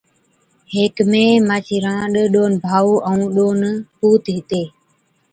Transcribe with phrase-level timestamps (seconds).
[0.73, 3.59] هيڪ مين مانڇِي رانڏ، ڏون ڀائُو، ائُون ڏون
[3.97, 4.63] پُوت هِتي۔